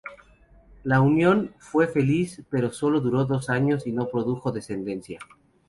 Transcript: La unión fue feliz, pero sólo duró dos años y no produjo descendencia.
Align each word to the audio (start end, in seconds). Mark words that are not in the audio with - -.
La 0.83 0.99
unión 0.99 1.53
fue 1.59 1.85
feliz, 1.87 2.41
pero 2.49 2.71
sólo 2.71 3.01
duró 3.01 3.23
dos 3.25 3.51
años 3.51 3.85
y 3.85 3.91
no 3.91 4.07
produjo 4.09 4.51
descendencia. 4.51 5.19